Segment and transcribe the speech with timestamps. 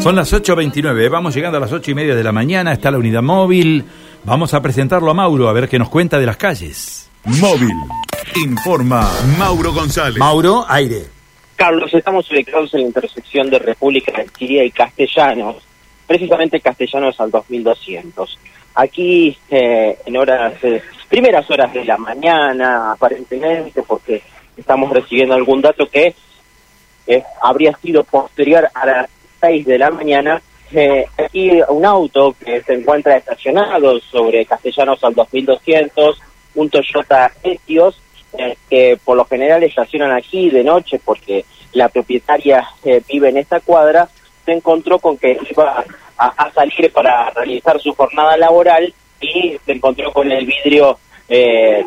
[0.00, 2.98] Son las 8.29, vamos llegando a las ocho y media de la mañana, está la
[2.98, 3.84] unidad móvil.
[4.24, 7.10] Vamos a presentarlo a Mauro, a ver qué nos cuenta de las calles.
[7.24, 7.74] Móvil.
[8.36, 10.18] Informa Mauro González.
[10.18, 11.04] Mauro, aire.
[11.56, 15.56] Carlos, estamos ubicados en la intersección de República de Chile y Castellanos,
[16.06, 18.38] precisamente Castellanos al 2200.
[18.76, 24.22] Aquí, eh, en horas, eh, primeras horas de la mañana, aparentemente, porque
[24.56, 26.14] estamos recibiendo algún dato que
[27.06, 30.40] eh, habría sido posterior a las 6 de la mañana,
[30.72, 36.20] eh, aquí un auto que se encuentra estacionado sobre Castellanos al 2200,
[36.54, 38.00] un Toyota Etios,
[38.36, 43.36] eh, que por lo general estacionan aquí de noche porque la propietaria eh, vive en
[43.36, 44.08] esta cuadra,
[44.44, 45.84] se encontró con que iba
[46.18, 50.98] a, a, salir para realizar su jornada laboral y se encontró con el vidrio
[51.28, 51.84] eh,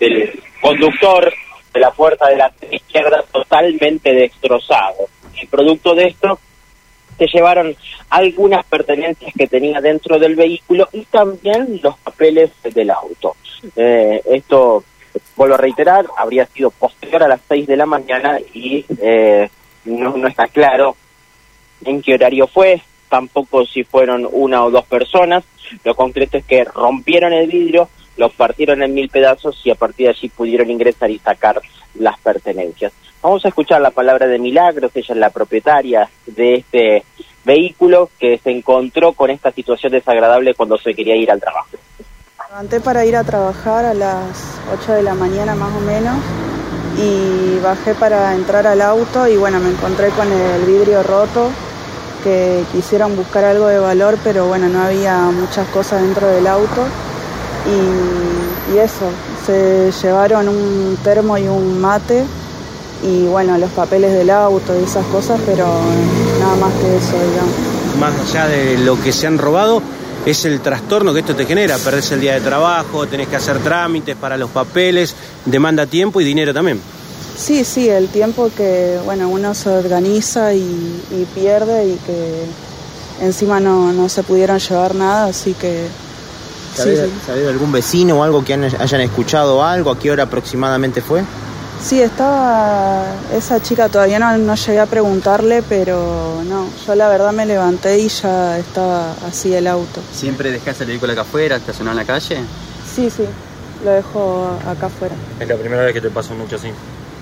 [0.00, 1.32] del conductor
[1.76, 5.08] de la puerta de la izquierda totalmente destrozado.
[5.40, 6.38] Y producto de esto
[7.18, 7.74] se llevaron
[8.10, 13.36] algunas pertenencias que tenía dentro del vehículo y también los papeles del auto.
[13.74, 14.84] Eh, esto,
[15.36, 19.48] vuelvo a reiterar, habría sido posterior a las 6 de la mañana y eh,
[19.84, 20.96] no, no está claro
[21.84, 25.44] en qué horario fue, tampoco si fueron una o dos personas.
[25.84, 30.06] Lo concreto es que rompieron el vidrio, lo partieron en mil pedazos y a partir
[30.06, 31.60] de allí pudieron ingresar y sacar
[31.94, 32.92] las pertenencias.
[33.22, 37.04] Vamos a escuchar la palabra de Milagros, ella es la propietaria de este
[37.44, 41.68] vehículo que se encontró con esta situación desagradable cuando se quería ir al trabajo.
[42.50, 46.16] Levanté para ir a trabajar a las 8 de la mañana más o menos
[46.98, 51.50] y bajé para entrar al auto y bueno, me encontré con el vidrio roto
[52.24, 56.86] que quisieron buscar algo de valor, pero bueno, no había muchas cosas dentro del auto
[57.68, 59.10] y, y eso,
[59.44, 62.24] se llevaron un termo y un mate
[63.02, 65.66] y bueno, los papeles del auto y esas cosas, pero
[66.40, 68.00] nada más que eso, digamos.
[68.00, 69.82] Más allá de lo que se han robado,
[70.24, 71.76] es el trastorno que esto te genera.
[71.78, 76.24] Perdés el día de trabajo, tenés que hacer trámites para los papeles, demanda tiempo y
[76.24, 76.80] dinero también.
[77.38, 82.44] Sí, sí, el tiempo que bueno uno se organiza y, y pierde y que
[83.20, 85.86] encima no, no, se pudieron llevar nada, así que...
[86.76, 87.32] ¿Sabés, sí, sí.
[87.32, 89.90] de algún vecino o algo que hayan escuchado algo?
[89.90, 91.24] ¿A qué hora aproximadamente fue?
[91.82, 93.04] Sí, estaba
[93.34, 97.98] esa chica, todavía no, no llegué a preguntarle, pero no, yo la verdad me levanté
[97.98, 100.00] y ya estaba así el auto.
[100.12, 102.40] ¿Siempre dejás el vehículo acá afuera, estacionado en la calle?
[102.94, 103.24] Sí, sí,
[103.84, 105.14] lo dejo acá afuera.
[105.38, 106.68] Es la primera vez que te pasa mucho así.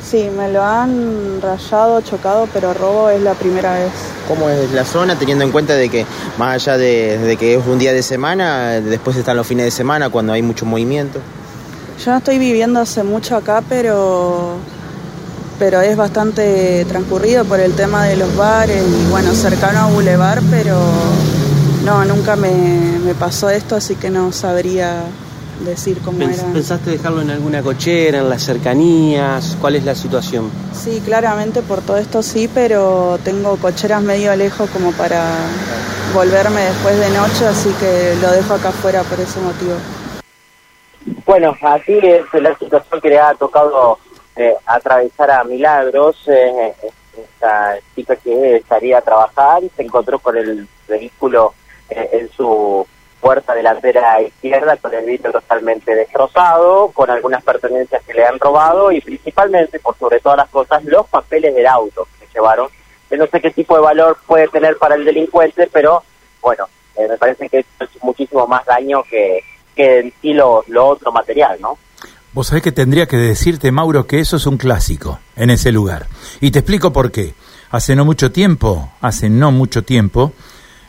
[0.04, 3.90] Sí, me lo han rayado, chocado, pero robo es la primera vez.
[4.28, 6.04] ¿Cómo es la zona, teniendo en cuenta de que
[6.38, 9.70] más allá de, de que es un día de semana, después están los fines de
[9.70, 11.20] semana cuando hay mucho movimiento?
[12.04, 14.56] Yo no estoy viviendo hace mucho acá, pero,
[15.58, 20.42] pero es bastante transcurrido por el tema de los bares y bueno, cercano a Boulevard,
[20.50, 20.76] pero
[21.84, 22.52] no, nunca me,
[23.04, 25.02] me pasó esto, así que no sabría
[25.64, 26.52] decir cómo Pens era.
[26.52, 29.56] ¿Pensaste dejarlo en alguna cochera, en las cercanías?
[29.60, 30.50] ¿Cuál es la situación?
[30.72, 35.24] Sí, claramente por todo esto sí, pero tengo cocheras medio lejos como para
[36.14, 39.74] volverme después de noche, así que lo dejo acá afuera por ese motivo.
[41.26, 43.98] Bueno, así es la situación que le ha tocado
[44.36, 46.16] eh, atravesar a Milagros.
[46.28, 46.72] Eh,
[47.16, 51.54] esta chica que estaría a trabajar y se encontró con el vehículo
[51.88, 52.86] eh, en su
[53.24, 58.92] puerta delantera izquierda con el vidrio totalmente destrozado, con algunas pertenencias que le han robado
[58.92, 62.68] y principalmente, por sobre todas las cosas, los papeles del auto que llevaron.
[63.10, 66.02] Yo no sé qué tipo de valor puede tener para el delincuente, pero
[66.42, 67.66] bueno, eh, me parece que es
[68.02, 69.42] muchísimo más daño que,
[69.74, 71.78] que en sí lo, lo otro material, ¿no?
[72.34, 76.08] Vos sabés que tendría que decirte, Mauro, que eso es un clásico en ese lugar.
[76.42, 77.32] Y te explico por qué.
[77.70, 80.34] Hace no mucho tiempo, hace no mucho tiempo,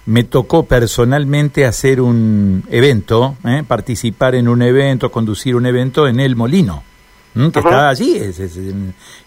[0.06, 3.64] me tocó personalmente hacer un evento, ¿eh?
[3.68, 6.84] participar en un evento, conducir un evento en El Molino,
[7.36, 7.50] ¿eh?
[7.52, 7.66] que uh -huh.
[7.66, 8.58] está allí, es, es,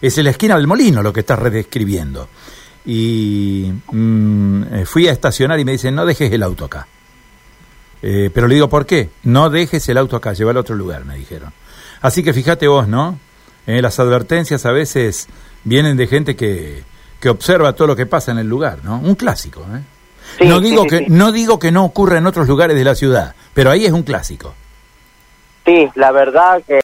[0.01, 2.29] es, en la esquina del Molino lo que estás redescribiendo.
[2.85, 6.87] Y mmm, fui a estacionar y me dicen, no dejes el auto acá.
[8.01, 9.09] Eh, pero le digo, ¿por qué?
[9.23, 11.51] No dejes el auto acá, llévalo a otro lugar, me dijeron.
[12.01, 13.19] Así que fíjate vos, ¿no?
[13.67, 15.27] Eh, las advertencias a veces
[15.65, 16.83] vienen de gente que,
[17.19, 18.99] que observa todo lo que pasa en el lugar, ¿no?
[18.99, 19.81] Un clásico, ¿eh?
[20.37, 21.05] Sí, no, digo sí, que, sí.
[21.09, 24.03] no digo que no ocurra en otros lugares de la ciudad, pero ahí es un
[24.03, 24.53] clásico.
[25.65, 26.73] Sí, la verdad que